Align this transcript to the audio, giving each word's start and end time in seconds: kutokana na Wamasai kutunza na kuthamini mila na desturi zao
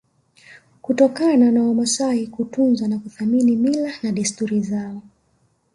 kutokana 0.81 1.51
na 1.51 1.63
Wamasai 1.63 2.27
kutunza 2.27 2.87
na 2.87 2.99
kuthamini 2.99 3.55
mila 3.55 3.91
na 4.03 4.11
desturi 4.11 4.61
zao 4.61 5.01